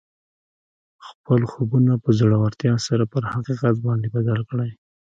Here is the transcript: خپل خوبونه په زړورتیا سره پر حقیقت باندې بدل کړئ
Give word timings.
خپل 1.07 1.41
خوبونه 1.51 1.93
په 2.03 2.09
زړورتیا 2.19 2.73
سره 2.87 3.03
پر 3.13 3.23
حقیقت 3.33 3.75
باندې 3.85 4.07
بدل 4.15 4.39
کړئ 4.49 4.71